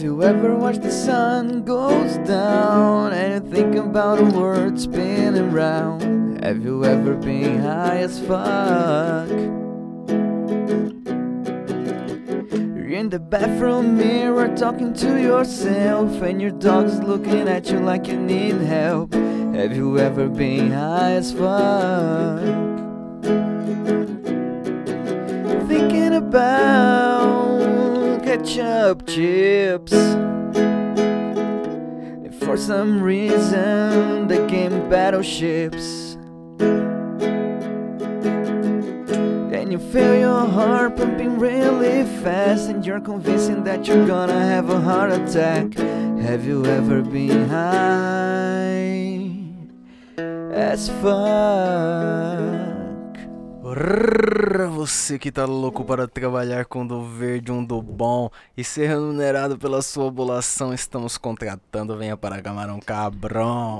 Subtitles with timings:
[0.00, 5.52] Have you ever watched the sun goes down and you think about the world spinning
[5.52, 6.42] round?
[6.42, 9.28] Have you ever been high as fuck?
[12.48, 18.06] You're in the bathroom mirror talking to yourself, and your dog's looking at you like
[18.06, 19.12] you need help.
[19.12, 22.69] Have you ever been high as fuck?
[28.50, 29.92] Ketchup chips.
[31.92, 36.16] And For some reason, they came battleships.
[39.52, 44.68] And you feel your heart pumping really fast, and you're convincing that you're gonna have
[44.70, 45.74] a heart attack.
[46.18, 48.80] Have you ever been high
[50.52, 52.69] as fuck?
[54.74, 59.56] Você que tá louco para trabalhar com do verde, um do bom e ser remunerado
[59.56, 61.96] pela sua bolação, estamos contratando.
[61.96, 63.78] Venha para Camarão Cabrão.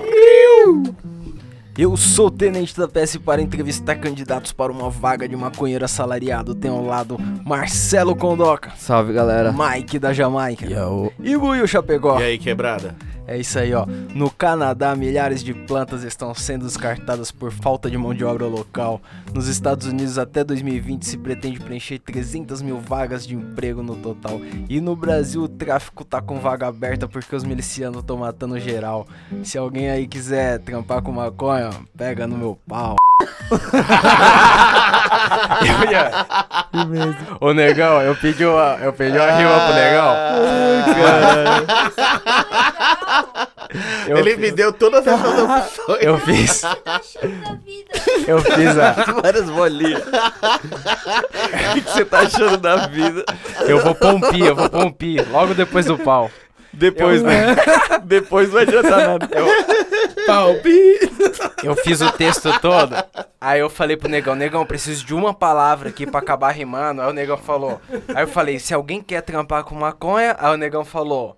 [1.77, 6.55] Eu sou o tenente da PS para entrevistar candidatos para uma vaga de maconheiro assalariado.
[6.55, 9.53] Tenho ao lado Marcelo Condoca, Salve galera.
[9.53, 11.13] Mike da Jamaica Yo.
[11.19, 12.21] e Buiu Chapegó.
[12.21, 12.95] E aí, quebrada?
[13.27, 13.87] É isso aí, ó.
[14.15, 19.01] No Canadá, milhares de plantas estão sendo descartadas por falta de mão de obra local.
[19.33, 24.41] Nos Estados Unidos, até 2020, se pretende preencher 300 mil vagas de emprego no total.
[24.69, 29.07] E no Brasil, o tráfico tá com vaga aberta porque os milicianos estão matando geral.
[29.45, 32.97] Se alguém aí quiser trampar com maconha, pega no meu pau.
[37.41, 37.49] eu.
[37.49, 40.15] Ô negão, eu pedi uma, eu pedi uma rima pro negão.
[44.07, 45.99] Eu Ele fiz- me deu todas essas opções.
[46.03, 46.63] Eu fiz.
[48.27, 48.93] Eu fiz a.
[49.23, 50.03] Várias bolinhas.
[50.03, 53.25] O que você tá achando da vida?
[53.67, 55.27] Eu vou pompir, eu vou pompir.
[55.31, 56.31] Logo depois do pau.
[56.73, 57.57] Depois, né?
[58.05, 59.29] Depois não adianta nada.
[61.63, 62.95] Eu fiz o texto todo.
[63.41, 67.03] Aí eu falei pro negão, negão, preciso de uma palavra aqui pra acabar rimando.
[67.03, 67.81] Aí o negão falou.
[68.15, 71.37] Aí eu falei, se alguém quer trampar com maconha, aí o negão falou.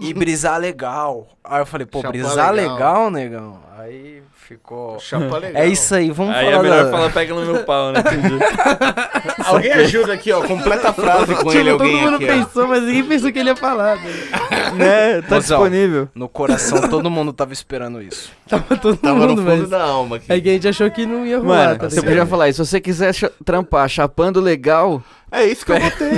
[0.00, 1.26] E brisar legal.
[1.42, 2.74] Aí eu falei, pô, Chapar brisar legal.
[2.74, 3.10] legal.
[3.10, 3.58] negão.
[3.78, 4.98] Aí ficou.
[4.98, 5.62] Chapa legal.
[5.62, 6.56] É isso aí, vamos Aí falar.
[6.58, 8.02] é melhor da- falar pega no meu pau, né?
[9.44, 10.42] Alguém ajuda aqui, ó.
[10.42, 12.44] Completa a frase com ele, alguém todo mundo aqui, ó.
[12.44, 13.96] pensou, mas ninguém pensou que ele ia falar.
[13.96, 15.20] né?
[15.28, 15.58] Tá Mozão.
[15.58, 16.08] disponível.
[16.14, 18.30] No coração, todo mundo tava esperando isso.
[18.48, 19.68] Tava todo Tava no mundo, fundo mas...
[19.70, 20.26] da alma aqui.
[20.32, 22.10] É que a gente achou que não ia rolar, Mano, tá você ligado?
[22.10, 22.64] podia falar isso.
[22.64, 23.12] Se você quiser
[23.44, 26.10] trampar chapando legal, É isso que eu botei.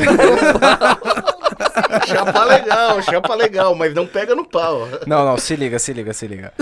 [2.06, 4.89] Chapa legal, chapa legal, mas não pega no pau.
[5.06, 6.53] Não, não, se liga, se liga, se liga.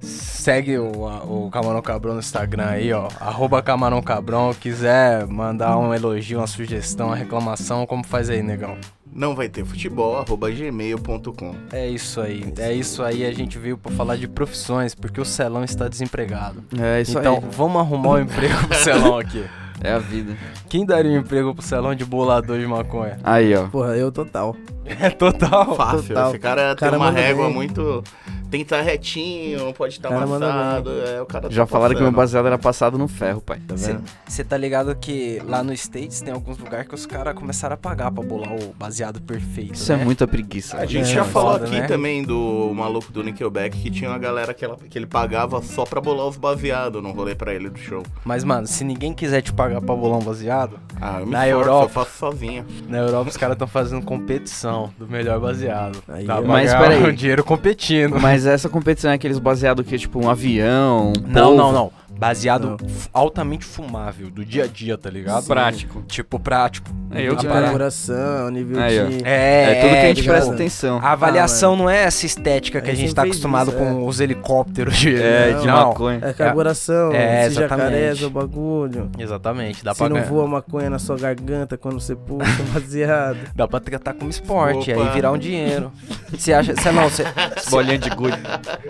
[0.00, 3.08] Segue o, a- o Camarão Cabrão no Instagram aí, ó.
[3.20, 4.52] Arroba Camarão Cabrão.
[4.54, 8.76] Quiser mandar um elogio, uma sugestão, uma reclamação, como faz aí, negão?
[9.14, 11.54] Não vai ter futebol, arroba gmail.com.
[11.70, 12.50] É isso aí.
[12.58, 16.64] É isso aí, a gente veio pra falar de profissões, porque o Celão está desempregado.
[16.80, 17.42] é isso então, aí.
[17.50, 19.44] vamos arrumar um emprego pro Celão aqui.
[19.82, 20.36] É a vida.
[20.68, 23.18] Quem daria um emprego pro Celão de bolador de maconha?
[23.24, 23.66] Aí, ó.
[23.68, 24.54] Porra, eu total.
[24.84, 25.74] É total.
[25.76, 26.08] Fácil.
[26.08, 26.28] Total.
[26.30, 27.54] Esse cara, Cara tem uma régua bem.
[27.54, 28.02] muito.
[28.52, 30.90] Tem que estar retinho, não pode estar Cara amassado.
[31.08, 32.16] É, o cara Já tá falaram que meu passando.
[32.16, 33.58] baseado era passado no ferro, pai.
[33.66, 34.02] Tá vendo?
[34.28, 37.76] Você tá ligado que lá no States tem alguns lugares que os caras começaram a
[37.78, 39.74] pagar pra bolar o baseado perfeito.
[39.74, 40.04] Isso é né?
[40.04, 40.76] muita preguiça.
[40.76, 41.86] A gente É, já falou foda, aqui né?
[41.86, 45.84] também do maluco do Nickelback que tinha uma galera que, ela- que ele pagava só
[45.84, 48.02] pra bolar os baseados no rolê pra ele do show.
[48.22, 51.48] Mas, mano, se ninguém quiser te pagar pra bolar um baseado, Ah, eu me Na
[51.48, 51.84] esforço, Europa.
[51.86, 52.64] eu faço sozinho.
[52.86, 56.02] na Europa os caras estão fazendo competição do melhor baseado.
[56.06, 57.02] Aí, pra Mas, peraí.
[57.10, 58.20] um dinheiro competindo.
[58.20, 61.56] Mas essa competição é aqueles baseados que tipo um avião, um Não, polvo.
[61.56, 61.92] não, não.
[62.22, 65.44] Baseado f- altamente fumável, do dia a dia, tá ligado?
[65.44, 66.02] Prático.
[66.06, 66.88] Tipo, prático.
[67.10, 69.04] É, eu A que- parada- Carburação, nível Aí, ó.
[69.06, 69.24] de...
[69.24, 70.98] É, É, tudo que a gente tipo, presta atenção.
[71.02, 73.68] A avaliação não é essa estética que A a gente gente tá sempre fez acostumado
[73.70, 75.20] isso, com os helicópteros de.
[75.20, 75.88] É, de não.
[75.88, 76.20] maconha.
[76.22, 78.24] É carburação, É, se jacarés, exatamente.
[78.24, 79.10] o bagulho.
[79.18, 83.36] Exatamente, dá se pra, não ganhar- voa maconha na sua garganta quando você puxa baseado.
[83.54, 85.02] dá pra tratar como esporte, Opa.
[85.02, 85.90] aí virar um dinheiro.
[86.32, 86.74] Você acha.
[86.74, 87.24] Você não, você.
[87.68, 88.38] Bolinha de gude.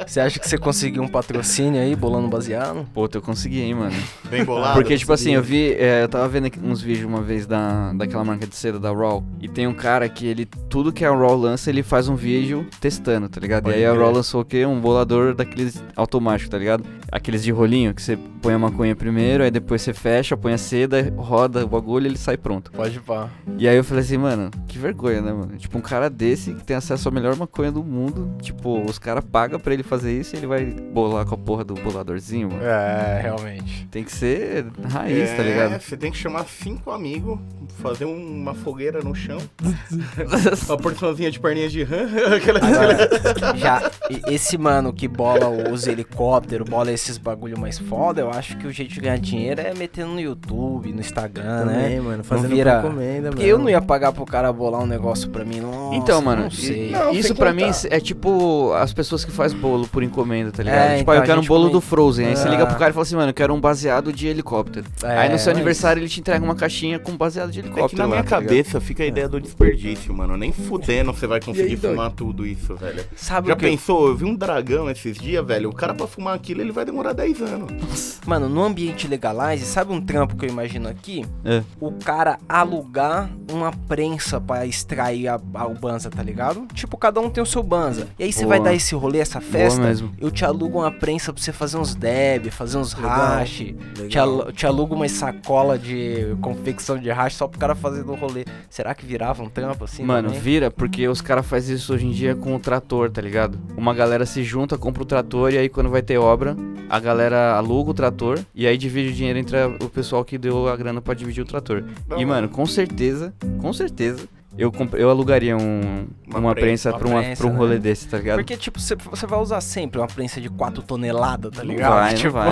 [0.07, 2.87] Você acha que você conseguiu um patrocínio aí, bolando baseado?
[2.95, 3.95] Pô, eu consegui, hein, mano.
[4.29, 4.75] Bem bolado.
[4.75, 8.25] Porque, tipo assim, eu vi, é, eu tava vendo uns vídeos uma vez da, daquela
[8.25, 11.37] marca de seda, da Raw, e tem um cara que ele, tudo que a Raw
[11.37, 13.65] lança, ele faz um vídeo testando, tá ligado?
[13.65, 13.95] Pode e aí a.
[13.95, 14.67] Raw lançou o quê?
[14.67, 16.85] Um bolador daqueles automáticos, tá ligado?
[17.11, 20.59] Aqueles de rolinho, que você põe a maconha primeiro, aí depois você fecha, põe a
[20.59, 22.73] seda, roda o bagulho e ele sai pronto.
[22.73, 23.29] Pode pá.
[23.57, 25.57] E aí eu falei assim, mano, que vergonha, né, mano?
[25.57, 29.23] Tipo, um cara desse que tem acesso à melhor maconha do mundo, tipo, os caras
[29.25, 32.65] pagam pra ele fazer isso e ele vai bolar com a porra do boladorzinho, mano.
[32.65, 33.87] É, É, realmente.
[33.91, 35.81] Tem que ser raiz, tá É, ligado?
[35.81, 37.39] Você tem que chamar cinco amigos,
[37.83, 39.39] fazer um- uma fogueira no chão,
[40.69, 42.07] uma porçãozinha de perninhas de rã,
[42.37, 42.59] aquela...
[42.59, 43.91] Agora, já,
[44.29, 48.73] esse mano que bola os helicópteros, bola esses bagulho mais foda, eu acho que o
[48.73, 52.01] jeito de ganhar dinheiro é metendo no YouTube, no Instagram, Também, né?
[52.01, 52.25] mano.
[52.25, 55.61] Fazendo vira- encomenda, Porque eu não ia pagar pro cara bolar um negócio pra mim,
[55.61, 56.91] nossa, Então, mano, não sei.
[56.91, 60.79] Não, isso pra mim é tipo as pessoas que faz bolo por encomenda, tá ligado?
[60.93, 62.27] É, tipo, então, eu quero um bolo come- do Frozen.
[62.27, 62.51] Aí você Ah.
[62.51, 64.87] liga pro cara e fala assim, mano, eu quero um baseado de helicóptero.
[65.03, 67.63] É, aí no seu mas- aniversário ele te entrega uma caixinha com baseado de É
[67.63, 67.89] helicóptero.
[67.91, 68.49] que na lá, minha tá ligado?
[68.49, 70.37] cabeça fica a ideia do desperdício, mano.
[70.37, 71.95] Nem fudendo você vai conseguir aí, doido?
[71.95, 73.05] fumar tudo isso, velho.
[73.17, 73.65] Sabe Já o que?
[73.67, 74.09] pensou?
[74.09, 75.71] Eu vi um dragão esses dias, velho.
[75.71, 78.19] O cara pra fumar aquilo, ele vai demorar 10 anos.
[78.27, 81.25] Mano, no ambiente legalize, sabe um trampo que eu imagino aqui?
[81.45, 81.63] É.
[81.81, 86.67] O cara alugar uma prensa pra extrair a, a- o banza, tá ligado?
[86.75, 88.09] Tipo, cada um tem o seu banza.
[88.19, 90.13] E aí você vai dar esse rolê, essa festa, mesmo.
[90.21, 93.11] eu te alugo uma prensa pra você fazer uns deb, fazer uns Legal.
[93.11, 93.65] hash.
[94.09, 98.15] Te, alu- te alugo uma sacola de confecção de hash só pro cara fazer no
[98.15, 98.45] rolê.
[98.69, 100.03] Será que virava um trampo assim?
[100.03, 100.41] Mano, também?
[100.43, 103.59] vira porque os caras fazem isso hoje em dia com o trator, tá ligado?
[103.77, 106.57] Uma galera se junta, compra o trator e aí quando vai ter obra,
[106.89, 110.37] a galera aluga o trator e aí divide o dinheiro entre a- o pessoal que
[110.39, 111.85] deu a grana pra dividir o trator.
[112.17, 114.21] E, mano, com certeza, com certeza,
[114.57, 117.57] eu, comp- eu alugaria um, Uma uma, prensa, prensa, uma pra, uma, prensa, pra um
[117.57, 117.81] rolê né?
[117.81, 118.37] desse, tá ligado?
[118.39, 118.95] Porque, tipo, você,
[119.27, 121.93] vai usar sempre uma prensa de 4 toneladas, tá ligado?
[121.95, 122.51] vai, tipo, vai,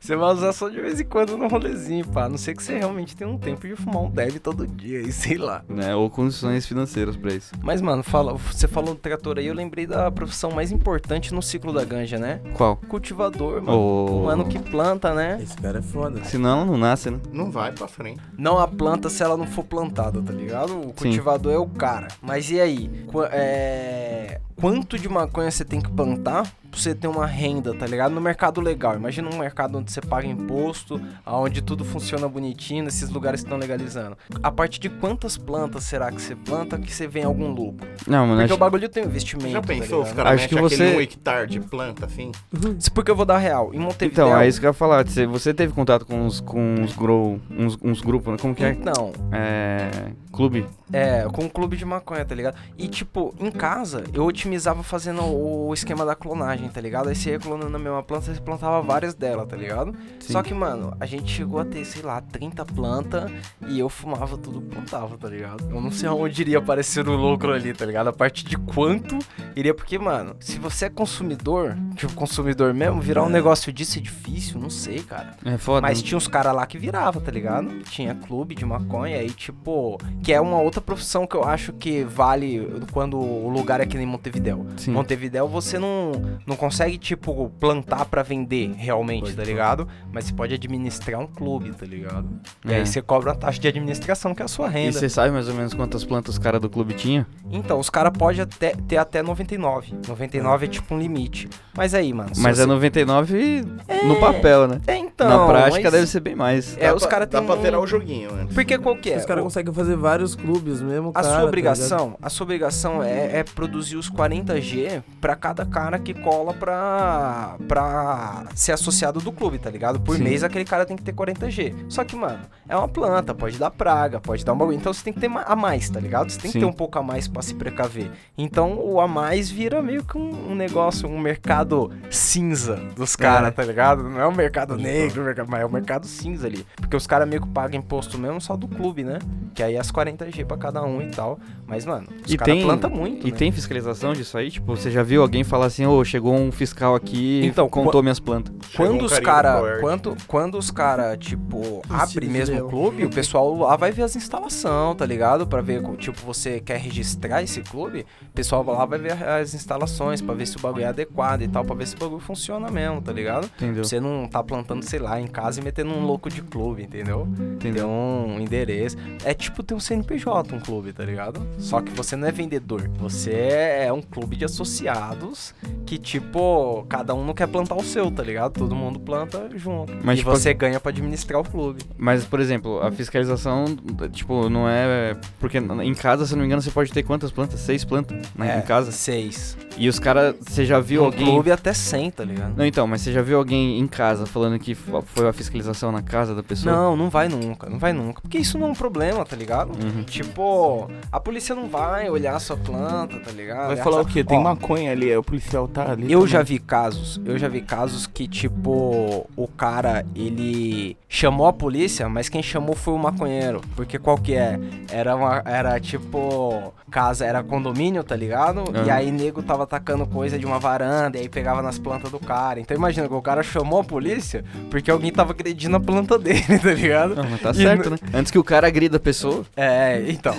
[0.00, 2.24] você vai usar só de vez em quando no rolezinho, pá.
[2.24, 5.00] A não ser que você realmente tenha um tempo de fumar um dev todo dia
[5.00, 5.64] e sei lá.
[5.68, 5.94] Né?
[5.94, 7.52] Ou condições financeiras pra isso.
[7.62, 11.42] Mas, mano, fala, você falou do trator aí, eu lembrei da profissão mais importante no
[11.42, 12.40] ciclo da ganja, né?
[12.54, 12.76] Qual?
[12.76, 13.78] Cultivador, mano.
[13.78, 15.38] O mano que planta, né?
[15.42, 16.22] Esse cara é foda.
[16.24, 17.18] Senão ela não nasce, né?
[17.32, 18.20] Não vai pra frente.
[18.36, 20.72] Não a planta se ela não for plantada, tá ligado?
[20.88, 22.08] O cultivador é o cara.
[22.20, 22.88] Mas e aí?
[23.06, 27.86] Qu- é, Quanto de maconha você tem que plantar pra você ter uma renda, tá
[27.86, 28.12] ligado?
[28.12, 28.96] No mercado legal.
[28.96, 33.58] Imagina um mercado onde você paga imposto, onde tudo funciona bonitinho, nesses lugares que estão
[33.58, 34.16] legalizando.
[34.42, 37.86] A partir de quantas plantas será que você planta que você vê algum lucro?
[38.06, 38.54] Não, mano, Porque acho...
[38.54, 39.50] o bagulho tem investimento.
[39.50, 40.02] Já tá pensou?
[40.02, 40.24] Os ligado?
[40.24, 42.32] caras que aquele você- um hectare de planta, assim?
[42.78, 43.72] Isso porque eu vou dar real.
[43.74, 44.24] Em Montevideo.
[44.24, 45.06] Então, é isso que eu ia falar.
[45.06, 48.38] Você, você teve contato com uns, com uns, grow, uns, uns grupos, né?
[48.40, 48.70] Como que é?
[48.70, 49.90] Então, É.
[50.32, 50.64] Clube?
[50.90, 52.56] É, com um clube de maconha, tá ligado?
[52.78, 57.08] E tipo, em casa, eu otimizava fazendo o esquema da clonagem, tá ligado?
[57.08, 59.94] Aí você ia clonando a mesma planta, você plantava várias delas, tá ligado?
[60.20, 60.32] Sim.
[60.32, 63.30] Só que, mano, a gente chegou a ter, sei lá, 30 plantas
[63.68, 65.68] e eu fumava tudo que plantava, tá ligado?
[65.70, 68.08] Eu não sei aonde iria aparecer o lucro ali, tá ligado?
[68.08, 69.18] A partir de quanto
[69.56, 69.74] iria.
[69.74, 74.60] Porque, mano, se você é consumidor, tipo, consumidor mesmo, virar um negócio disso é difícil,
[74.60, 75.36] não sei, cara.
[75.44, 75.80] É foda.
[75.80, 76.06] Mas né?
[76.06, 77.82] tinha uns caras lá que virava, tá ligado?
[77.84, 82.04] Tinha clube de maconha e tipo, que é uma outra profissão que eu acho que
[82.04, 84.66] vale quando o lugar é que nem Montevidéu.
[84.76, 84.92] Sim.
[84.92, 86.12] Montevidéu você não,
[86.46, 89.86] não consegue, tipo, plantar pra vender realmente, Pode tá ligado?
[90.12, 92.28] Mas você pode administrar um clube, tá ligado?
[92.64, 92.76] E É.
[92.76, 94.98] aí você cobra uma taxa de administração, que é a sua E renda.
[94.98, 97.24] você sabe mais ou menos quantas plantas os caras do clube tinham?
[97.50, 99.94] Então, os caras podem até, ter até 99.
[100.08, 101.48] 99 é tipo um limite.
[101.76, 102.30] Mas aí, mano.
[102.38, 102.62] Mas você...
[102.64, 103.64] é 99
[104.06, 104.80] no papel, né?
[104.86, 105.38] É, então.
[105.46, 106.76] Na prática mas- deve ser bem mais.
[106.78, 108.54] É, Dá os pra- caras Dá têm pra um- zerar o joguinho antes.
[108.54, 109.16] Porque qual que é?
[109.16, 112.44] Os caras O- conseguem fazer vários clubes mesmo, A cara, sua tá obrigação, a sua
[112.44, 119.20] obrigação é, é produzir os 40G pra cada cara que cola pra, pra ser associado
[119.20, 120.00] do clube, tá ligado?
[120.00, 120.22] Por Sim.
[120.24, 121.74] mês aquele cara tem que ter 40G.
[121.88, 124.76] Só que, mano, é uma planta, pode dar praga, pode dar um bagulho.
[124.76, 126.30] Então você tem que ter ma- a mais, tá ligado?
[126.30, 126.60] Você tem que Sim.
[126.60, 128.10] ter um pouco a mais pra se precaver.
[128.36, 133.48] Então o a mais vira meio que um, um negócio, um mercado cinza dos caras,
[133.48, 133.50] É.
[133.50, 134.02] tá ligado?
[134.02, 136.64] Não é um mercado negro, mercado- mas é um mercado cinza ali.
[136.76, 139.18] Porque os caras meio que pagam imposto mesmo só do clube, né?
[139.54, 141.38] Que aí é as 40G pra cada um e tal.
[141.66, 143.26] Mas, mano, os E caras tem- plantam muito.
[143.26, 143.36] E né?
[143.36, 144.50] tem fiscalização disso aí?
[144.50, 148.02] Tipo, você já viu alguém falar assim, ô, chegou um fiscal aqui e Então, contou
[148.02, 148.54] minhas plantas.
[148.74, 153.54] Quando um os cara, quando, quando os cara, tipo, abre mesmo o clube, o pessoal
[153.56, 155.46] lá vai ver as instalações, tá ligado?
[155.46, 160.20] Pra ver, tipo, você quer registrar esse clube, o pessoal lá vai ver as instalações,
[160.20, 162.70] pra ver se o bagulho é adequado e tal, pra ver se o bagulho funciona
[162.70, 163.46] mesmo, tá ligado?
[163.56, 163.84] Entendeu?
[163.84, 167.28] Você não tá plantando, sei lá, em casa e metendo um louco de clube, entendeu?
[167.54, 167.88] Entendeu?
[167.88, 168.96] um endereço.
[169.24, 171.46] É tipo ter um CNPJ, um clube, tá ligado?
[171.58, 172.88] Só que você não é vendedor.
[172.98, 175.54] Você é um clube de associados
[175.86, 178.52] que, tipo, cada um não quer plantar o seu, tá ligado?
[178.52, 179.92] Todo mundo planta junto.
[180.02, 181.82] Mas, e tipo, você ganha pra administrar o clube.
[181.96, 183.64] Mas, por exemplo, a fiscalização,
[184.12, 185.16] tipo, não é.
[185.38, 187.60] Porque em casa, se não me engano, você pode ter quantas plantas?
[187.60, 188.90] Seis plantas né, é, em casa?
[188.92, 189.56] Seis.
[189.76, 191.26] E os caras, você já viu No alguém...
[191.26, 192.54] clube até 100, tá ligado?
[192.56, 196.02] Não, então, mas você já viu alguém em casa falando que foi a fiscalização na
[196.02, 196.74] casa da pessoa?
[196.74, 198.20] Não, não vai nunca, não vai nunca.
[198.20, 199.72] Porque isso não é um problema, tá ligado?
[199.72, 200.02] Uhum.
[200.04, 203.68] Tipo, a polícia não vai olhar a sua planta, tá ligado?
[203.68, 204.22] Vai falar o quê?
[204.24, 206.10] Tem Ó, maconha ali, aí o policial tá ali.
[206.12, 206.32] Eu também.
[206.32, 212.08] já vi casos, eu já vi casos que, tipo, o cara, ele chamou a polícia,
[212.08, 213.60] mas quem chamou foi o maconheiro.
[213.76, 214.58] Porque qual que é?
[214.90, 218.64] Era, uma, era tipo, casa, era condomínio, tá ligado?
[218.74, 218.92] E Aham.
[218.92, 222.60] aí nego tava atacando coisa de uma varanda, e aí pegava nas plantas do cara.
[222.60, 226.18] Então imagina que o cara chamou a polícia porque porque alguém tava agredindo a planta
[226.18, 227.14] dele, tá ligado?
[227.14, 227.96] Não, mas tá e certo, né?
[228.12, 229.46] Antes que o cara agrida a pessoa.
[229.56, 230.34] É, então.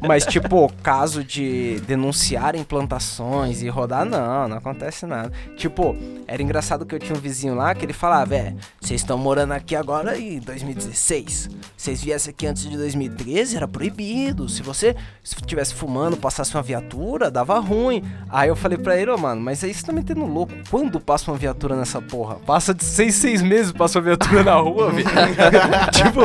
[0.00, 5.30] mas, tipo, caso de denunciar implantações e rodar, não, não acontece nada.
[5.58, 5.94] Tipo,
[6.26, 9.52] era engraçado que eu tinha um vizinho lá que ele falava, é, vocês estão morando
[9.52, 11.50] aqui agora em 2016.
[11.76, 14.48] Vocês viessem aqui antes de 2013, era proibido.
[14.48, 18.02] Se você estivesse fumando, passasse uma viatura, dava ruim.
[18.30, 20.54] Aí eu falei pra ele, ô, oh, mano, mas aí você tá metendo louco.
[20.70, 22.36] Quando passa uma viatura nessa porra?
[22.36, 25.06] Passa de 6, 6 meses passou viatura na rua, velho.
[25.92, 26.20] tipo,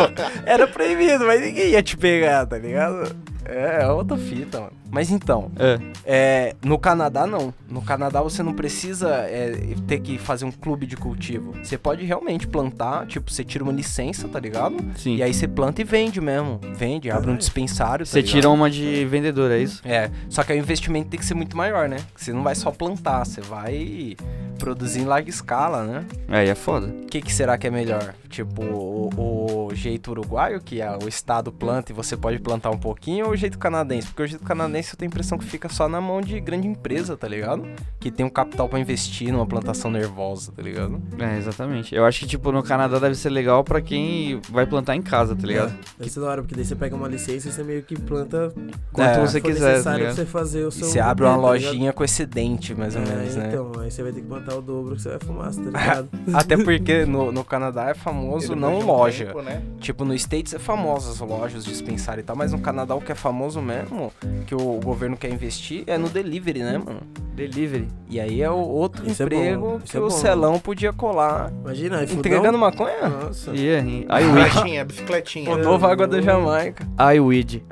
[0.45, 3.15] era proibido, mas ninguém ia te pegar, tá ligado?
[3.45, 4.71] É, é outra fita, mano.
[4.91, 5.79] Mas então, É.
[6.05, 7.53] é, no Canadá não.
[7.69, 11.53] No Canadá você não precisa é, ter que fazer um clube de cultivo.
[11.63, 14.77] Você pode realmente plantar, tipo, você tira uma licença, tá ligado?
[14.97, 15.15] Sim.
[15.17, 16.59] E aí você planta e vende mesmo.
[16.75, 18.05] Vende, abre um dispensário.
[18.05, 18.31] tá Você ligado?
[18.33, 19.81] tira uma de vendedor, é isso?
[19.85, 21.97] É, só que aí o investimento tem que ser muito maior, né?
[22.15, 24.15] Você não vai só plantar, você vai
[24.59, 26.05] produzir em larga escala, né?
[26.29, 26.87] Aí é foda.
[26.87, 28.13] O que, que será que é melhor?
[28.29, 32.77] Tipo, o, o jeito uruguaio, que é o estado planta e você pode plantar um
[32.77, 34.07] pouquinho, ou o jeito canadense?
[34.07, 36.67] Porque o jeito canadense eu tenho a impressão que fica só na mão de grande
[36.67, 37.65] empresa, tá ligado?
[37.99, 41.01] Que tem um capital pra investir numa plantação nervosa, tá ligado?
[41.19, 41.93] É, exatamente.
[41.95, 45.35] Eu acho que, tipo, no Canadá deve ser legal pra quem vai plantar em casa,
[45.35, 45.73] tá ligado?
[45.97, 48.53] Deve ser da hora, porque daí você pega uma licença e você meio que planta
[48.91, 49.19] Quanto É.
[49.19, 50.15] você quiser, tá necessário pra ligado?
[50.15, 50.87] você fazer o E seu.
[50.87, 53.47] você abre uma tá lojinha com excedente, mais ou É, menos, né?
[53.49, 56.09] Então, aí você vai ter que plantar o dobro que você vai fumar, tá ligado?
[56.33, 59.25] Até porque no, no Canadá é famoso não um loja.
[59.25, 59.61] tempo, né?
[59.79, 63.11] Tipo, no States é famoso as lojas, dispensário e tal, mas no Canadá o que
[63.11, 64.11] é famoso mesmo,
[64.47, 67.01] que o governo quer investir, é no delivery, né, mano?
[67.35, 67.87] Delivery.
[68.09, 70.09] E aí é o outro Isso é emprego bom, que é o bom.
[70.09, 73.09] celão podia colar Imagina, aí entregando maconha.
[73.09, 73.51] Nossa.
[73.53, 74.43] E aí, iWeed.
[74.43, 75.51] Bicicletinha, bicicletinha.
[75.51, 76.87] O novo água da Jamaica.
[76.97, 77.63] Ai, o It.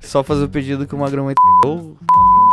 [0.00, 1.34] Só fazer o pedido que o Magrão vai
[1.64, 1.96] ou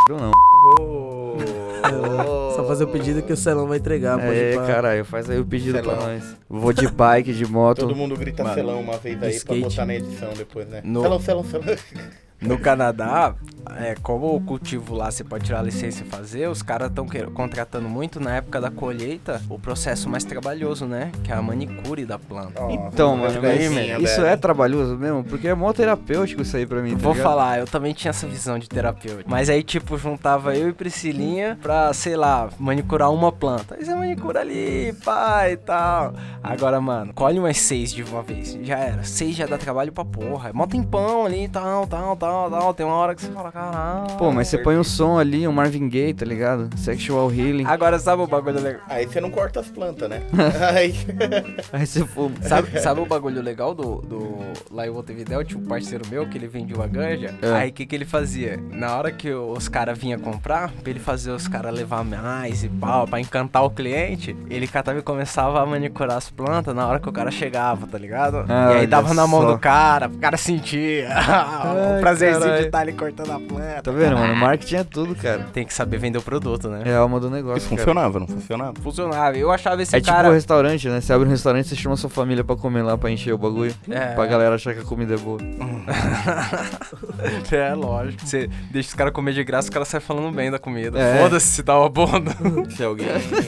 [0.09, 0.31] ou não.
[0.79, 4.19] Oh, Só fazer o pedido que o Celão vai entregar.
[4.19, 6.07] É, caralho, faz aí o pedido pra Selão.
[6.07, 6.35] nós.
[6.49, 7.79] Vou de bike, de moto.
[7.79, 9.59] Todo mundo grita Mano, selão uma vez aí skate.
[9.61, 10.81] pra botar na edição depois, né?
[10.83, 11.65] No- Selão, selão, selão.
[12.41, 13.35] No Canadá,
[13.77, 17.07] é, como o cultivo lá você pode tirar a licença e fazer, os caras estão
[17.33, 21.09] contratando muito na época da colheita o processo mais trabalhoso, né?
[21.23, 22.61] Que é a manicure da planta.
[22.69, 24.25] Então, mano, mas Pezinha, isso velho.
[24.27, 25.23] é trabalhoso mesmo?
[25.23, 27.23] Porque é mó terapêutico isso aí pra mim, tá Vou ligado?
[27.29, 29.23] falar, eu também tinha essa visão de terapeuta.
[29.25, 33.75] Mas aí, tipo, juntava eu e Priscilinha pra, sei lá, manicurar uma planta.
[33.75, 36.13] Aí você manicura ali, pá e tal.
[36.43, 38.57] Agora, mano, colhe umas seis de uma vez.
[38.63, 39.03] Já era.
[39.03, 40.49] Seis já dá trabalho pra porra.
[40.49, 42.73] É mó tempão ali, tal, tal, tal, tal.
[42.73, 44.17] Tem uma hora que você fala, caralho.
[44.17, 46.69] Pô, mas você põe um som ali, um Marvin Gaye, tá ligado?
[46.77, 47.65] Sexual Healing.
[47.65, 48.81] Agora, sabe o bagulho legal?
[48.87, 50.21] Aí você não corta as plantas, né?
[50.73, 50.93] aí...
[51.71, 52.35] Aí você fuma.
[52.41, 54.37] Sabe, sabe o bagulho legal do, do
[54.71, 55.43] lá em Montevidéu?
[55.43, 57.33] Tinha um parceiro meu que ele vendia uma ganja.
[57.41, 57.51] É.
[57.53, 58.59] Aí o que, que ele fazia?
[58.71, 62.69] Na hora que os caras vinham comprar, pra ele fazer os caras levar mais e
[62.69, 66.99] pau, pra encantar o cliente, ele catava e começava a manicurar as plantas na hora
[66.99, 68.45] que o cara chegava, tá ligado?
[68.47, 69.51] Ah, e aí dava na mão só.
[69.53, 71.09] do cara, o cara sentia
[71.97, 73.81] o Ai, prazerzinho de ali cortando a planta.
[73.83, 74.35] Tá vendo, mano?
[74.35, 75.47] Marketing é tudo, cara.
[75.53, 76.81] Tem que saber vender o produto, né?
[76.85, 77.77] É a alma do E negócio, cara.
[77.77, 78.73] funcionava, não funcionava?
[78.81, 79.37] Funcionava.
[79.37, 80.29] Eu achava esse É tipo cara.
[80.29, 81.01] um restaurante, né?
[81.01, 83.73] Você abre um restaurante, você chama sua família pra comer lá, pra encher o bagulho.
[83.89, 84.13] É.
[84.13, 85.39] Pra galera achar que a comida é boa.
[87.51, 88.25] é, lógico.
[88.25, 90.99] Você deixa os caras comer de graça, os caras saem falando bem da comida.
[90.99, 91.21] É.
[91.21, 92.69] Foda-se se tá uma não.
[92.73, 93.07] Se alguém,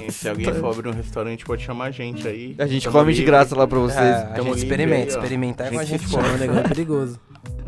[0.09, 2.55] se alguém for abrir um restaurante, pode chamar a gente aí.
[2.59, 3.31] A gente Tamo come de livre.
[3.31, 3.99] graça lá pra vocês.
[3.99, 5.19] É, a gente experimenta, aí, ó.
[5.19, 6.35] experimentar é com a Gente gente se Pô, come.
[6.35, 7.19] o negócio é perigoso.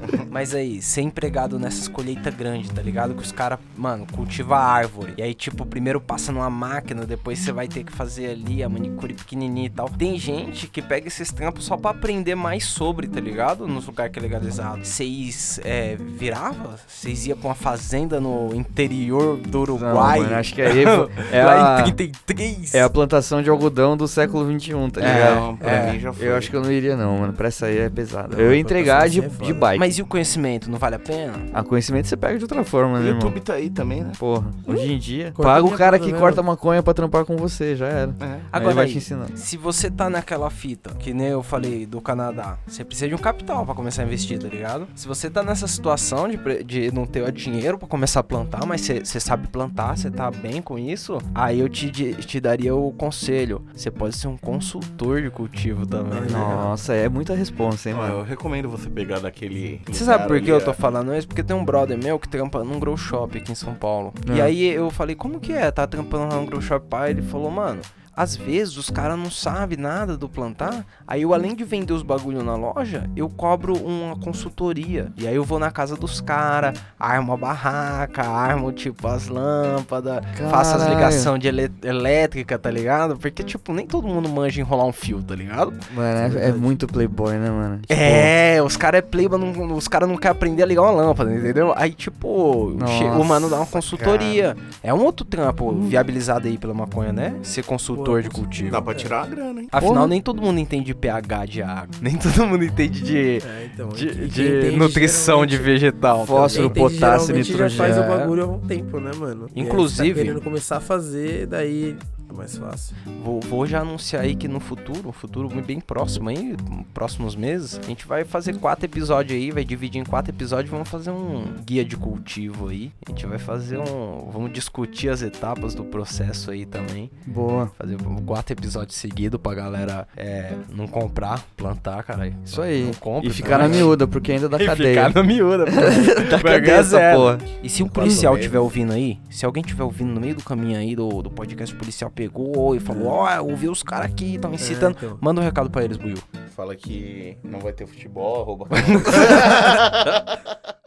[0.29, 3.13] Mas aí, ser empregado nessas colheitas grandes, tá ligado?
[3.15, 5.13] Que os caras, mano, cultiva árvore.
[5.17, 8.69] E aí, tipo, primeiro passa numa máquina, depois você vai ter que fazer ali a
[8.69, 9.89] manicure pequenininha e tal.
[9.89, 13.67] Tem gente que pega esses trampos só pra aprender mais sobre, tá ligado?
[13.67, 14.85] Nos lugares que é legalizado.
[14.85, 16.75] Vocês é, virava?
[16.87, 20.19] Vocês iam pra uma fazenda no interior do Não, Uruguai?
[20.19, 22.75] mano, acho que aí pô, é lá a, em 33?
[22.75, 25.35] é a plantação de algodão do século XXI, tá É, ligado?
[25.35, 25.91] Não, pra é.
[25.91, 26.27] mim já foi.
[26.27, 27.33] Eu acho que eu não iria não, mano.
[27.33, 28.35] Pra essa aí é pesado.
[28.35, 29.53] Não, eu a ia entregar de, de é foda.
[29.53, 29.79] bike.
[29.79, 30.69] Mas e o conhecimento?
[30.69, 31.33] Não vale a pena?
[31.53, 33.15] A conhecimento você pega de outra forma, O né, irmão?
[33.21, 34.11] YouTube tá aí também, né?
[34.19, 35.31] Porra, hoje em dia.
[35.33, 36.19] Corta Paga o cara que mesmo.
[36.19, 38.15] corta maconha pra trampar com você, já era.
[38.19, 38.25] É.
[38.25, 39.27] Aí Agora ele vai aí, te ensinar.
[39.35, 43.17] se você tá naquela fita, que nem eu falei do Canadá, você precisa de um
[43.19, 44.87] capital pra começar a investir, tá ligado?
[44.95, 48.81] Se você tá nessa situação de, de não ter dinheiro pra começar a plantar, mas
[48.81, 53.61] você sabe plantar, você tá bem com isso, aí eu te, te daria o conselho.
[53.75, 56.21] Você pode ser um consultor de cultivo também.
[56.21, 56.27] né?
[56.31, 58.15] Nossa, é muita responsa, hein, mano.
[58.15, 59.76] eu recomendo você pegar daquele.
[59.87, 61.27] Você sabe por que eu tô é, falando isso?
[61.27, 64.13] Porque tem um brother meu que trampa num grow shop aqui em São Paulo.
[64.33, 64.43] E É.
[64.43, 65.69] aí eu falei, como que é?
[65.71, 67.11] Tá trampando lá no grow shop pai?
[67.11, 67.81] Ele falou, mano,
[68.17, 70.83] às vezes os caras não sabem nada do plantar.
[71.07, 75.11] Aí eu, além de vender os bagulho na loja, eu cobro uma consultoria.
[75.15, 80.21] E aí eu vou na casa dos caras, armo a barraca, armo, tipo, as lâmpadas,
[80.49, 81.47] faço as ligação de
[81.83, 83.17] elétrica, tá ligado?
[83.17, 85.73] Porque, tipo, nem todo mundo manja enrolar um fio, tá ligado?
[85.93, 87.77] Mano, é, é muito playboy, né, mano?
[87.79, 90.91] Tipo, É, os caras é playboy, não- os caras não querem aprender a ligar uma
[90.91, 91.71] lâmpada, entendeu?
[91.75, 94.55] Aí, tipo, che- o mano dá uma Nossa, consultoria.
[94.81, 97.35] É um outro trampo viabilizado aí pela maconha, né?
[97.43, 98.71] Ser consultor Pô, de cultivo.
[98.71, 99.67] Dá pra tirar a grana, hein?
[99.71, 100.07] Afinal, Porra.
[100.07, 101.87] nem todo mundo entende de pH de água.
[102.01, 103.89] Nem todo mundo entende de, É, então.
[103.89, 106.19] de, de nutrição de vegetal.
[106.21, 106.73] tá Fósforo, ligado?
[106.75, 108.17] Quem entende potássio, geralmente já faz o nitrogênio.
[108.19, 109.47] bagulho há um tempo, né, mano?
[109.55, 111.95] E aí Inclusive- tá querendo começar a fazer, daí
[112.29, 112.95] é mais fácil.
[113.23, 116.55] Vou, vou já anunciar aí que no futuro, um futuro bem próximo aí,
[116.93, 120.89] próximos meses, a gente vai fazer quatro episódios aí, vai dividir em quatro episódios, vamos
[120.89, 122.91] fazer um guia de cultivo aí.
[123.05, 127.09] A gente vai fazer um, vamos discutir as etapas do processo aí também.
[127.25, 127.71] Boa.
[127.77, 132.35] Fazer quatro episódios seguidos pra galera é, não comprar, plantar, caralho.
[132.43, 132.83] Isso aí.
[132.85, 133.79] Não compra, E ficar na também.
[133.79, 135.05] miúda, porque ainda dá E cadeia.
[135.07, 136.27] ficar na miúda, Vai
[136.59, 137.37] cadeia essa porra.
[137.63, 140.77] E se um policial estiver ouvindo aí, se alguém estiver ouvindo no meio do caminho
[140.77, 144.51] aí do, do podcast, policial pegou e falou: Ó, eu ouvi os caras aqui, estão
[144.51, 144.95] incitando.
[144.95, 145.17] É, então.
[145.21, 146.17] Manda um recado pra eles, Buiu.
[146.55, 148.67] Fala que não vai ter futebol, arroba.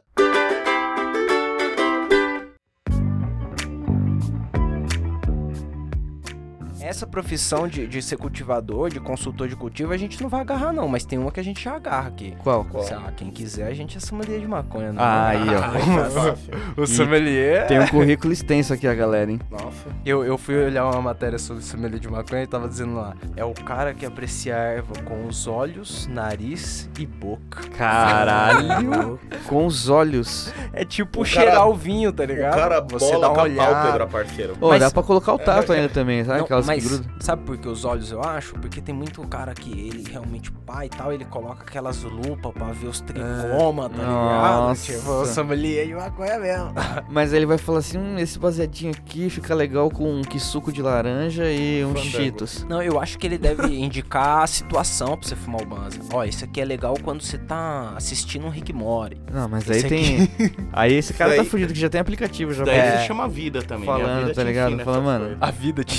[6.90, 10.72] Essa profissão de, de ser cultivador, de consultor de cultivo, a gente não vai agarrar,
[10.72, 12.34] não, mas tem uma que a gente já agarra aqui.
[12.42, 12.64] Qual?
[12.64, 12.82] Qual?
[12.82, 14.98] Sei lá, quem quiser, a gente é sommelier de maconha, né?
[15.00, 15.60] Ah, aí, ó.
[16.10, 16.50] Fácil.
[16.76, 17.68] o sommelier.
[17.68, 19.38] Tem um currículo extenso aqui, a galera, hein?
[19.48, 19.88] Nossa.
[20.04, 23.44] Eu, eu fui olhar uma matéria sobre sommelier de maconha e tava dizendo lá: é
[23.44, 27.60] o cara que aprecia a erva com os olhos, nariz e boca.
[27.78, 29.18] Caralho.
[29.46, 30.52] Com os olhos.
[30.72, 32.54] É tipo O cheirar cara- o vinho, tá O ligado?
[32.56, 33.74] cara Você bola dá uma olhada.
[33.74, 34.56] pálpebra, parceiro.
[34.60, 36.38] Ô, Mas- dá pra colocar o tato ainda também, sabe?
[36.38, 38.54] Não, Aquelas que mas sabe por que os olhos eu acho?
[38.54, 42.66] Porque tem muito cara que ele realmente pai e tal, ele coloca aquelas lupas pra
[42.72, 44.10] ver os tricomas, tá ligado?
[44.10, 44.92] Nossa.
[44.92, 46.72] Tipo, sommelier de maconha mesmo.
[47.10, 50.80] Mas ele vai falar assim, hum, esse baseadinho aqui fica legal com um suco de
[50.82, 52.06] laranja e uns Fandango.
[52.10, 52.66] cheetos.
[52.68, 55.98] Não, eu acho que ele deve indicar a situação pra você fumar o banza.
[56.12, 59.20] Ó, isso aqui é legal quando você tá assistindo um Rick Mori.
[59.32, 60.30] Não, mas aí tem...
[60.72, 62.64] Aí esse cara Daí- tá fudido, que já tem aplicativo já.
[62.64, 62.94] Daí pra- É.
[62.98, 63.88] ele chama vida também.
[63.88, 64.68] a Falando, vida tá ligado?
[64.68, 65.36] ensina Fala, essas mano.
[65.40, 65.94] A vida te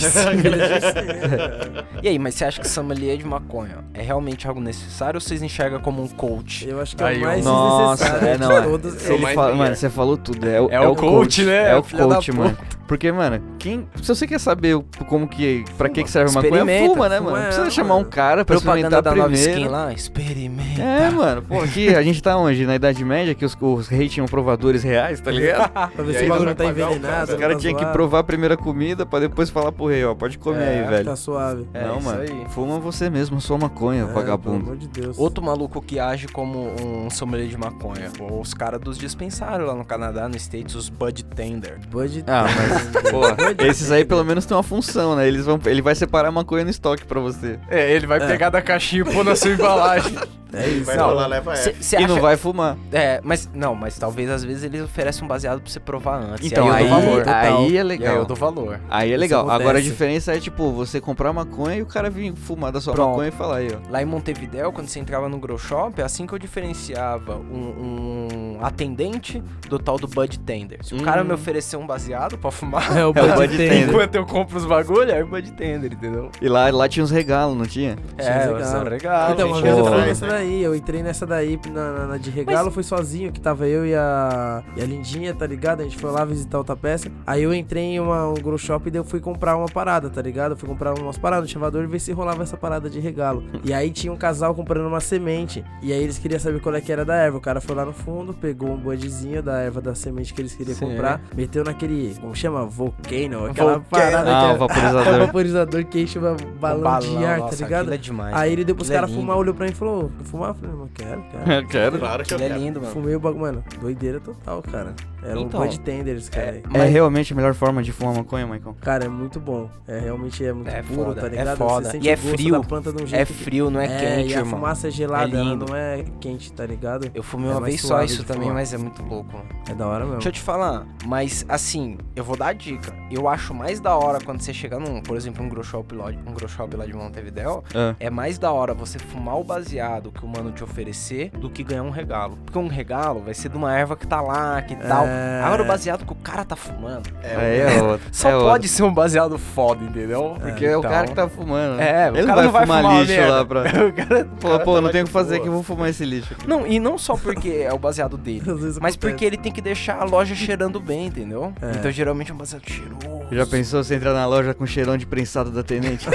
[2.03, 5.41] E aí, mas você acha que sommelier de maconha é realmente algo necessário ou vocês
[5.41, 6.67] enxergam como um coach?
[6.67, 8.61] Eu acho que é Aí, o mais Nossa, necessário é, de não, é.
[8.61, 9.05] todos.
[9.09, 10.47] Ele fala, mano, você falou tudo.
[10.49, 11.71] É, o- É o coach, né?
[11.71, 12.43] É o Filha coach, puta.
[12.43, 12.57] mano.
[12.91, 14.77] Porque, mano, quem, se você quer saber
[15.07, 15.63] como que.
[15.77, 17.37] Pra que, que serve a maconha, Experimenta, fuma, né, fuma mano?
[17.37, 19.71] Não ela, precisa chamar um cara pra Propaganda experimentar da nova skin primeiro.
[19.71, 20.81] lá, experimenta.
[20.81, 22.65] É, mano, pô, aqui a gente tá onde?
[22.65, 25.71] Na Idade Média, que os, os reis tinham provadores reais, tá ligado?
[25.95, 26.99] Pra ver se o bagulho não tá envenenado.
[26.99, 27.23] cara.
[27.23, 30.03] Os não caras tá tinham que provar a primeira comida pra depois falar pro rei,
[30.03, 31.05] ó, pode comer É, aí, velho.
[31.05, 31.65] Tá suave.
[31.73, 32.45] É não, isso mano, aí.
[32.49, 34.65] fuma você mesmo, sua maconha, É, Pelo vagabundo.
[34.65, 35.17] amor de Deus.
[35.17, 38.11] Outro maluco que age como um sommelier de maconha.
[38.37, 41.79] Os caras dos dispensários lá no Canadá, no States, os Bud Tender.
[41.89, 45.27] Bud Ah, mas, pô, esses aí pelo menos tem uma função, né?
[45.27, 47.59] Eles vão, ele vai separar a maconha no estoque pra você.
[47.69, 48.27] É, ele vai É.
[48.27, 50.15] pegar da caixinha e pôr na sua embalagem.
[50.53, 50.83] É isso.
[50.83, 52.07] Vai Não, rolar, leva Cê- cê E acha...
[52.09, 52.75] não vai fumar.
[52.91, 56.45] É, mas não, mas talvez às vezes eles oferecem um baseado pra você provar antes.
[56.45, 57.29] Então, e aí, aí, eu dou valor.
[57.29, 58.15] aí é E aí legal.
[58.17, 58.79] eu dou valor.
[58.89, 59.49] Aí é legal.
[59.49, 62.91] Agora a diferença é, tipo, você comprar maconha e o cara vir fumar da sua
[62.93, 63.11] Pronto.
[63.11, 63.89] maconha e falar aí, ó.
[63.89, 67.55] Lá em Montevidéu, quando você entrava no grow shop, é assim que eu diferenciava um,
[67.55, 68.27] um
[68.61, 70.79] atendente do tal do Bud Tender.
[70.83, 71.01] Se o Hum.
[71.03, 73.89] cara me oferecer um baseado pra fumar, É o É o Bud Bud Tender.
[73.89, 76.29] Enquanto eu compro os bagulho, é o Bud Tender, entendeu?
[76.41, 77.95] E lá, lá tinha uns regalos, não tinha?
[78.17, 79.31] É, isso é legal.
[79.31, 82.29] Então, uma vez eu fui nessa daí, eu entrei nessa daí na, na- na de
[82.29, 85.81] regalo, fui sozinho, que tava eu e a, e a Lindinha, tá ligado?
[85.81, 87.09] A gente foi lá visitar outra peça.
[87.25, 90.09] Aí eu entrei em uma, um grow shop e daí eu fui comprar uma parada,
[90.09, 90.51] tá ligado?
[90.51, 93.43] Eu fui comprar umas paradas no chavador e ver se rolava essa parada de regalo.
[93.63, 95.63] E aí tinha um casal comprando uma semente.
[95.81, 97.37] E aí eles queriam saber qual é que era da erva.
[97.37, 100.41] O cara foi lá no fundo, pegou pegou um budzinho da erva da semente que
[100.41, 100.87] eles queriam Sim.
[100.89, 102.65] comprar, meteu naquele, como chama?
[102.65, 103.85] Volcano, aquela Volcano.
[103.89, 105.07] parada Ah, que o é- vaporizador.
[105.13, 107.93] é vaporizador que enche uma balão, Um de ar, nossa, tá ligado?
[107.93, 108.35] é demais.
[108.35, 109.21] Aí ele deu pros é caras lindo.
[109.21, 110.49] fumar, olhou pra mim e falou, quer fumar?
[110.49, 111.51] Eu falei, mano, quero, quero.
[111.53, 111.99] Eu quero.
[111.99, 112.59] Claro que eu é quero.
[112.59, 112.91] lindo, mano.
[112.93, 114.93] Fumei o bagulho, mano, doideira total, cara.
[115.23, 116.63] Era Então, um bud tender esse cara aí.
[116.73, 118.75] É realmente a melhor forma de fumar maconha, Michael?
[118.81, 119.69] Cara, é muito bom.
[119.87, 121.57] É realmente é muito É puro, foda, tá é ligado?
[121.57, 121.85] foda.
[121.85, 122.59] Você sente E é frio.
[122.59, 124.45] um É frio, não é, quente, e a irmão.
[124.51, 127.09] fumaça é gelada, É não é quente, tá ligado?
[127.13, 128.55] Eu fumei É uma vez só isso também, fumar.
[128.55, 129.41] mas é muito louco.
[129.69, 130.13] É da hora mesmo.
[130.15, 132.93] Deixa eu te falar, mas assim, eu vou dar a dica.
[133.11, 136.07] Eu acho mais da hora quando você chegar num, por exemplo, um grow shop lá,
[136.25, 140.11] um grow shop lá de Montevideo, Ah, é mais da hora você fumar o baseado
[140.11, 142.37] que o mano te oferecer do que ganhar um regalo.
[142.45, 145.05] Porque um regalo vai ser de uma erva que tá lá, que tal.
[145.11, 145.41] É.
[145.43, 148.07] Agora o baseado que o cara tá fumando, aí é outro.
[148.11, 150.37] só é pode ser um baseado foda, entendeu?
[150.39, 151.75] Porque é o Então, cara que tá fumando.
[151.77, 152.05] né?
[152.05, 153.61] É, Ele o cara não vai fumar, uma lixo lá pra.
[153.87, 155.39] O cara- Pô, cara pô, tá não tenho o que fazer boa.
[155.39, 156.47] aqui, eu vou fumar esse lixo aqui.
[156.47, 158.43] Não, e não só porque é o baseado dele.
[158.47, 158.97] Mas acontece.
[158.97, 161.53] porque ele tem que deixar a loja cheirando bem, entendeu?
[161.61, 161.71] É.
[161.77, 163.01] Então geralmente é um baseado cheiroso.
[163.31, 166.07] Já pensou você entrar na loja com cheirão de prensado da tenente?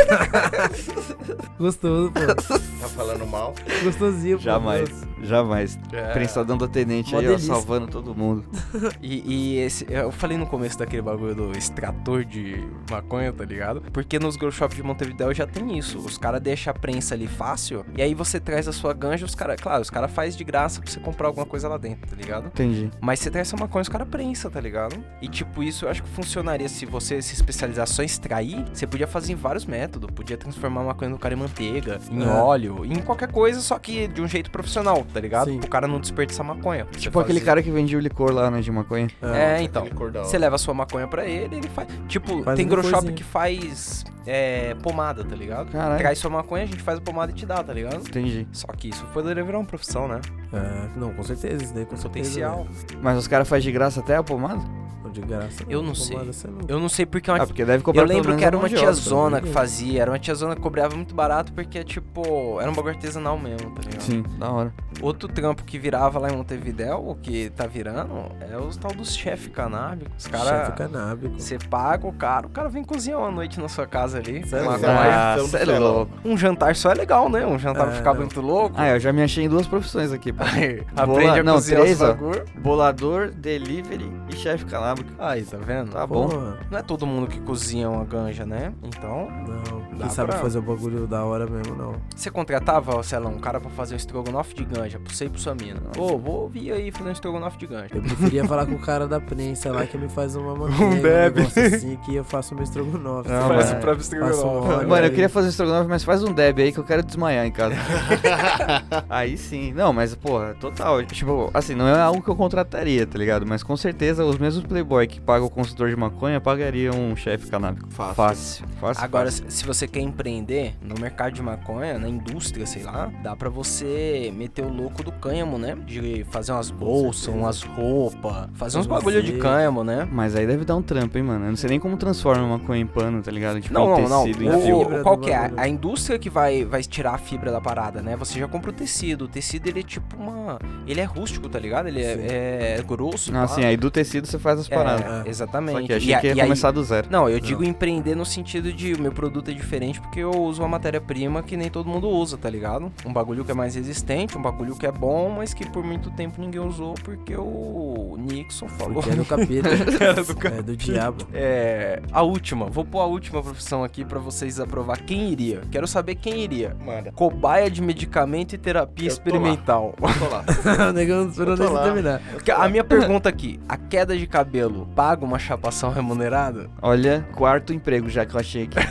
[1.59, 2.21] Gostoso, pô.
[2.35, 3.55] Tá falando mal.
[3.83, 4.43] Gostosinho, pô.
[4.45, 4.89] jamais,
[5.23, 5.79] jamais.
[5.93, 6.13] É.
[6.13, 7.53] Prensadão da tenente Mó aí, ó, delícia.
[7.55, 8.45] salvando todo mundo.
[9.03, 13.83] E, e esse, eu falei no começo daquele bagulho do extrator de maconha, tá ligado?
[13.93, 15.99] Porque nos grow shops de Montevideo já tem isso.
[15.99, 17.85] Os caras deixam a prensa ali fácil.
[17.97, 19.61] E aí você traz a sua ganja, os caras.
[19.61, 22.47] Claro, os caras faz de graça pra você comprar alguma coisa lá dentro, tá ligado?
[22.49, 22.91] Entendi.
[23.01, 24.97] Mas você traz essa maconha, os caras prensa, tá ligado?
[25.21, 28.65] E tipo, isso eu acho que funcionaria se você se especializar só em extrair.
[28.73, 30.11] Você podia fazer em vários métodos.
[30.11, 32.27] Podia transformar a maconha do cara em manteiga, em É.
[32.29, 35.51] óleo, em qualquer coisa, só que de um jeito profissional, tá ligado?
[35.51, 35.59] Sim.
[35.59, 36.87] O cara não desperdiçar maconha.
[36.97, 39.09] Tipo aquele cara que vendia o licor lá, né, de maconha.
[39.23, 39.87] É, então.
[39.89, 40.25] Da hora.
[40.25, 41.89] Você leva a sua maconha pra ele, ele faz.
[42.09, 45.71] Tipo, Faz tem um grow shop que faz é, pomada, tá ligado?
[45.71, 45.99] Caralho.
[45.99, 47.97] Traz sua maconha, a gente faz a pomada e te dá, tá ligado?
[47.97, 48.47] Entendi.
[48.53, 50.21] Só que isso poderia virar uma profissão, né?
[50.53, 52.67] É, não, com certeza, isso daí com Potencial.
[52.73, 53.01] certeza.
[53.03, 54.63] Mas os caras fazem de graça até a pomada?
[55.07, 55.13] Né?
[55.13, 55.65] De graça.
[55.69, 56.13] Eu não sei.
[56.17, 58.37] Pomada, você não- Eu não sei porque é uma Ah, porque deve cobrar Eu lembro
[58.37, 59.53] que era uma tiazona que né?
[59.53, 63.71] fazia, era uma tiazona que cobrava muito barato porque, tipo, era um bagulho artesanal mesmo,
[63.71, 64.01] tá ligado?
[64.03, 64.75] Sim, da hora.
[65.03, 69.15] Outro trampo que virava lá em Montevidéu, o que tá virando, é os tal dos
[69.15, 70.13] chefe canábicos.
[70.17, 70.75] Os Chefe caras.
[70.75, 71.39] canábico.
[71.39, 74.47] Você paga o cara, o cara vem cozinhar uma noite na sua casa ali.
[74.47, 74.67] Sério?
[74.67, 75.79] uma Ah, cê é sei lá.
[75.79, 76.13] louco.
[76.25, 77.45] Um jantar só é legal, né?
[77.47, 78.21] Um jantar É, ficar não.
[78.21, 78.75] muito louco.
[78.79, 80.43] Ah, eu já me achei em duas profissões aqui, pô.
[80.45, 82.07] Aí, Bola- aprende a não, cozinhar três, os ó.
[82.15, 82.45] bagulho.
[82.59, 84.96] Bolador, delivery e chefe canábico.
[85.19, 85.91] Aí, tá vendo?
[85.93, 86.29] Tá bom.
[86.29, 86.59] Porra.
[86.71, 88.73] Não é todo mundo que cozinha uma ganja, né?
[88.83, 91.95] Então, Não, Dá quem sabe pra- fazer o bagulho da hora mesmo, não.
[92.15, 95.29] você contratava, sei lá, um cara pra fazer um estrogonofe de ganja, pra você e
[95.29, 95.81] pra sua mina.
[95.99, 97.95] Ô, vou vir aí fazer um estrogonofe de ganja.
[97.95, 101.01] Eu preferia falar com o cara da prensa lá que me faz uma manteiga, um
[101.01, 101.41] bebe.
[101.41, 103.29] negócio assim, que eu faço meu estrogonofe.
[103.31, 103.55] Não, sabe?
[103.55, 104.87] mas- Faz o próprio um estrogonofe.
[104.87, 107.47] Mano, eu queria fazer um estrogonofe, mas faz um deb aí que eu quero desmaiar
[107.47, 107.75] em casa.
[109.09, 109.73] aí sim.
[109.73, 111.03] Não, mas, porra, total.
[111.05, 113.47] Tipo, assim, não é algo que eu contrataria, tá ligado?
[113.47, 117.51] Mas com certeza os mesmos playboy que pagam o consultor de maconha pagariam um chefe
[117.51, 117.89] canábico.
[117.91, 118.15] Fácil.
[118.15, 118.67] Fácil.
[118.81, 119.05] Fácil.
[119.05, 119.45] Agora, fácil.
[119.49, 124.33] se você quer empreender no mercado de maconha, na indústria, sei lá, dá pra você
[124.35, 125.77] meter o louco do cânhamo, né?
[125.87, 130.09] De fazer umas bolsas, umas roupas, fazer uns bagulho de um cânhamo, né?
[130.11, 131.45] Mas aí deve dar um trampo, hein, mano?
[131.47, 133.61] Eu não sei nem como transforma maconha em pano, tá ligado?
[133.61, 134.25] Tipo, Não, em não, não.
[134.25, 134.81] tecido, em a fio.
[134.81, 135.51] O, qual que é?
[135.57, 138.17] A indústria que vai, vai tirar a fibra da parada, né?
[138.17, 139.25] Você já compra o tecido.
[139.25, 140.59] O tecido, ele é tipo uma...
[140.87, 141.89] Ele é rústico, tá ligado?
[141.89, 143.31] Ele é, é grosso.
[143.35, 143.49] Ah, pá.
[143.49, 145.25] sim, aí do tecido você faz as paradas.
[145.25, 145.31] É, É.
[145.31, 145.81] exatamente.
[145.81, 147.09] Só que achei E que ia e aí- começar do zero.
[147.11, 150.63] Não, eu digo empreender no sentido de o meu produto é diferente porque eu uso
[150.63, 152.93] uma matéria-prima que nem todo mundo usa, tá ligado?
[153.05, 156.11] Um bagulho que é mais resistente, um bagulho que é bom, mas que por muito
[156.11, 158.95] tempo ninguém usou porque o Nixon falou.
[158.95, 159.69] Porque é do capeta.
[160.01, 161.25] Era do É do diabo.
[161.33, 165.63] É, a última, vou pôr a última profissão aqui pra vocês aprovar quem iria.
[165.71, 166.77] Quero saber quem iria.
[166.85, 167.13] Manda.
[167.13, 169.95] Cobaia de medicamento e terapia Eu tô experimental.
[169.99, 170.45] Tô lá.
[170.91, 171.83] o negão não esperou nem lá.
[171.85, 172.21] terminar.
[172.57, 174.56] A minha pergunta aqui, a queda de cabelo
[174.95, 176.71] paga uma chapação remunerada?
[176.81, 178.77] Olha, quarto emprego já que eu achei aqui.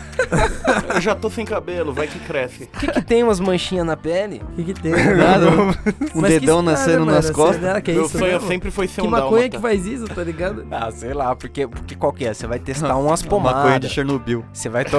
[0.95, 2.63] Eu já tô sem cabelo, vai que cresce.
[2.63, 4.41] O que, que tem umas manchinhas na pele?
[4.53, 4.91] O que que tem?
[4.91, 5.49] Nada,
[6.15, 7.61] um Mas que dedão nada, nascendo mano, nas costas.
[7.61, 8.47] Será que é Meu isso sonho mesmo?
[8.47, 9.49] sempre foi ser Que um maconha dálmata.
[9.49, 10.65] que faz isso, tá ligado?
[10.71, 12.33] Ah, sei lá, porque, porque qual que é?
[12.33, 13.91] Você vai testar umas Maconha de pomadas.
[13.91, 14.43] Chernobyl.
[14.51, 14.97] Você vai to...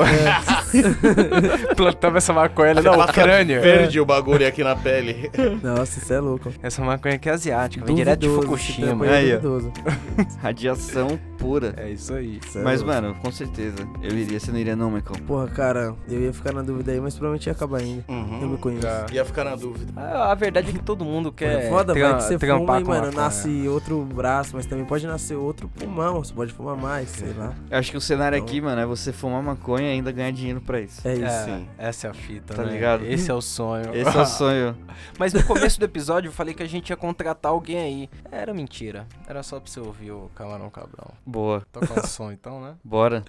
[1.76, 3.61] plantando essa maconha ali passa Ucrânia.
[3.61, 5.31] Verde o bagulho aqui na pele.
[5.62, 6.52] Nossa, isso é louco.
[6.62, 9.07] Essa maconha aqui é asiática, vem direto de Fukushima.
[9.07, 9.31] é Aí.
[10.40, 11.74] Radiação pura.
[11.76, 12.38] É isso aí.
[12.44, 12.94] Isso é Mas, louco.
[12.94, 13.76] mano, com certeza.
[14.02, 15.20] Eu iria, você não iria não, Michael.
[15.26, 18.05] Porra, cara, eu ia ficar na dúvida aí, mas provavelmente ia acabar ainda.
[18.09, 18.57] Eu me Uhum.
[18.57, 18.87] conheço.
[19.12, 19.92] Ia ficar na dúvida.
[19.96, 22.81] A, a verdade é que todo mundo quer é foda, tram- vai que você fuma
[22.81, 23.11] e, mano, maconha.
[23.12, 26.22] nasce outro braço, mas também pode nascer outro pulmão.
[26.24, 27.52] Você pode fumar mais, sei lá.
[27.70, 30.31] Eu acho que o cenário Então- aqui, mano, é você fumar maconha e ainda ganhar
[30.33, 31.07] dinheiro pra isso.
[31.07, 31.24] É isso.
[31.24, 31.68] É, Sim.
[31.79, 32.72] essa é a fita, Tá né?
[32.72, 33.05] ligado?
[33.07, 33.94] Esse é o sonho.
[33.94, 34.76] Esse é o sonho.
[35.18, 38.11] Mas no começo do episódio eu falei que a gente ia contratar alguém aí.
[38.31, 39.07] Era mentira.
[39.26, 41.12] Era só pra você ouvir o Camarão Cabrão.
[41.24, 41.62] Boa.
[41.72, 42.74] Toca um som então, né?
[42.85, 43.24] Bora.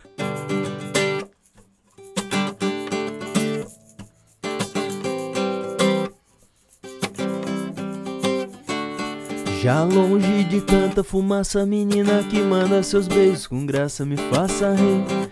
[9.62, 15.27] Já longe de tanta fumaça, menina que manda seus beijos com graça, me faça rir,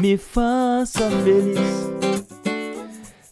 [0.00, 1.58] me faça feliz.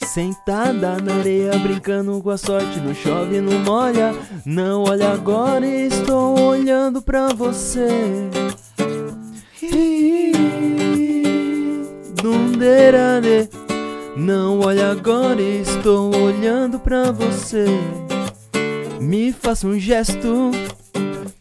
[0.01, 4.15] Sentada na areia, brincando com a sorte, não chove, não molha.
[4.45, 7.89] Não olha agora, estou olhando pra você.
[9.63, 10.33] Ih,
[12.23, 13.49] Dunderane.
[14.17, 17.67] Não olha agora, estou olhando pra você.
[19.01, 20.51] Me faça um gesto,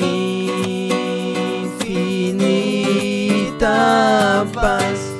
[1.77, 3.67] infinita
[4.53, 5.11] paz.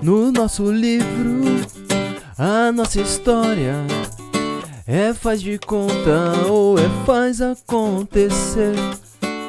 [0.00, 1.66] No nosso livro,
[2.42, 3.74] a nossa história
[4.86, 8.74] é faz de conta ou é faz acontecer.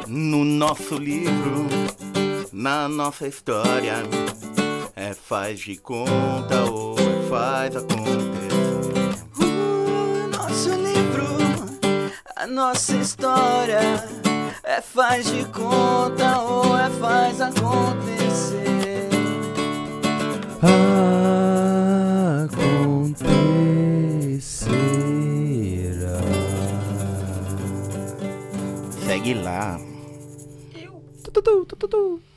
[0.07, 1.67] No nosso livro,
[2.51, 4.03] na nossa história,
[4.93, 8.51] é faz de conta ou é faz acontecer.
[9.39, 11.37] O nosso livro,
[12.35, 13.79] a nossa história
[14.63, 19.07] é faz de conta ou é faz acontecer.
[20.61, 21.20] Acontecerá.
[29.33, 29.79] Lá.
[31.23, 32.30] Tu, tu, tu, tu.